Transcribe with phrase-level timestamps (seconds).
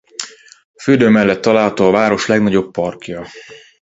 [0.73, 3.25] A fürdő mellett található a város legnagyobb parkja.